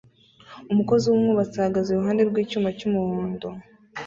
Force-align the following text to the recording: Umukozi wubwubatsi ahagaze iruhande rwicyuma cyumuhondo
Umukozi 0.71 1.05
wubwubatsi 1.07 1.55
ahagaze 1.57 1.87
iruhande 1.89 2.21
rwicyuma 2.29 2.69
cyumuhondo 2.77 3.47